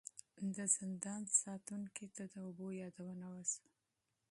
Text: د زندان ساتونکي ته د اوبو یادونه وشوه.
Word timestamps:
د 0.55 0.57
زندان 0.77 1.21
ساتونکي 1.41 2.07
ته 2.15 2.23
د 2.31 2.33
اوبو 2.45 2.67
یادونه 2.81 3.25
وشوه. 3.35 3.69